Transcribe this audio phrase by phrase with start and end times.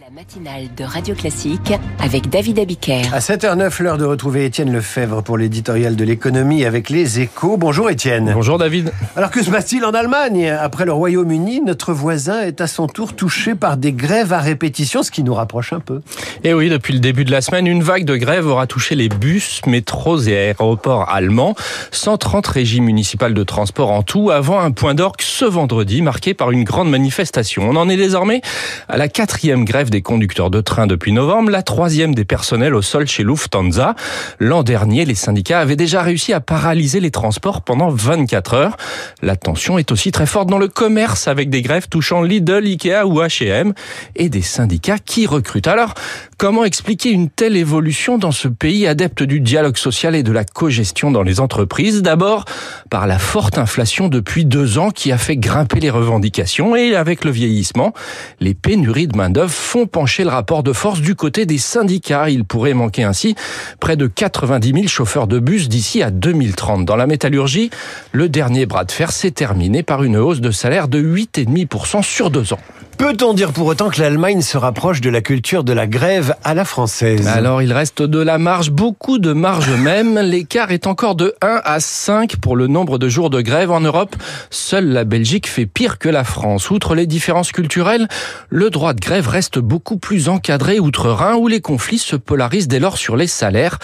[0.00, 3.02] La matinale de Radio Classique avec David Abiker.
[3.12, 7.56] À 7h09, l'heure de retrouver Étienne Lefebvre pour l'éditorial de l'économie avec les échos.
[7.56, 8.30] Bonjour Étienne.
[8.32, 8.92] Bonjour David.
[9.16, 10.50] Alors que se passe-t-il en Allemagne?
[10.50, 15.02] Après le Royaume-Uni, notre voisin est à son tour touché par des grèves à répétition,
[15.02, 16.00] ce qui nous rapproche un peu.
[16.44, 19.08] Et oui, depuis le début de la semaine, une vague de grèves aura touché les
[19.08, 21.56] bus, métros et aéroports allemands.
[21.90, 26.52] 130 régies municipales de transport en tout, avant un point d'orgue ce vendredi marqué par
[26.52, 27.68] une grande manifestation.
[27.68, 28.42] On en est désormais
[28.88, 32.82] à la quatrième grève des conducteurs de train depuis novembre, la troisième des personnels au
[32.82, 33.94] sol chez Lufthansa.
[34.38, 38.76] L'an dernier, les syndicats avaient déjà réussi à paralyser les transports pendant 24 heures.
[39.22, 43.04] La tension est aussi très forte dans le commerce avec des grèves touchant Lidl, Ikea
[43.06, 43.72] ou H&M
[44.16, 45.68] et des syndicats qui recrutent.
[45.68, 45.94] Alors,
[46.36, 50.44] comment expliquer une telle évolution dans ce pays adepte du dialogue social et de la
[50.44, 52.02] cogestion dans les entreprises?
[52.02, 52.44] D'abord,
[52.90, 57.24] par la forte inflation depuis deux ans qui a fait grimper les revendications et avec
[57.24, 57.92] le vieillissement,
[58.40, 59.52] les pénuries de main-d'œuvre
[59.86, 62.30] pencher le rapport de force du côté des syndicats.
[62.30, 63.34] Il pourrait manquer ainsi
[63.80, 66.84] près de 90 000 chauffeurs de bus d'ici à 2030.
[66.84, 67.70] Dans la métallurgie,
[68.12, 72.30] le dernier bras de fer s'est terminé par une hausse de salaire de 8,5% sur
[72.30, 72.60] deux ans.
[72.98, 76.52] Peut-on dire pour autant que l'Allemagne se rapproche de la culture de la grève à
[76.52, 77.28] la française?
[77.28, 80.18] Alors il reste de la marge, beaucoup de marge même.
[80.22, 83.80] L'écart est encore de 1 à 5 pour le nombre de jours de grève en
[83.80, 84.16] Europe.
[84.50, 86.72] Seule la Belgique fait pire que la France.
[86.72, 88.08] Outre les différences culturelles,
[88.48, 92.80] le droit de grève reste beaucoup plus encadré outre-Rhin où les conflits se polarisent dès
[92.80, 93.78] lors sur les salaires.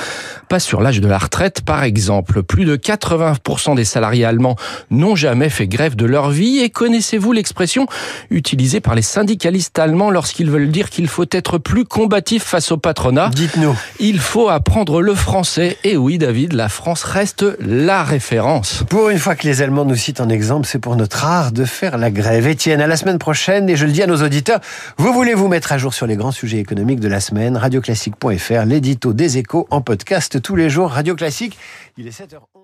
[0.55, 2.44] Pas sur l'âge de la retraite par exemple.
[2.44, 4.55] Plus de 80% des salariés allemands
[4.88, 6.61] n'ont jamais fait grève de leur vie.
[6.61, 7.88] Et connaissez-vous l'expression
[8.30, 12.77] utilisée par les syndicalistes allemands lorsqu'ils veulent dire qu'il faut être plus combatif face au
[12.77, 13.30] patronat?
[13.34, 13.77] Dites-nous.
[13.98, 15.77] Il faut apprendre le français.
[15.83, 18.84] Et oui, David, la France reste la référence.
[18.89, 21.64] Pour une fois que les Allemands nous citent en exemple, c'est pour notre art de
[21.64, 22.46] faire la grève.
[22.46, 23.68] Étienne, à la semaine prochaine.
[23.68, 24.61] Et je le dis à nos auditeurs,
[24.98, 27.56] vous voulez vous mettre à jour sur les grands sujets économiques de la semaine?
[27.56, 30.90] Radioclassique.fr, l'édito des échos en podcast tous les jours.
[30.90, 31.58] Radio Classique,
[31.96, 32.63] il est 7h11.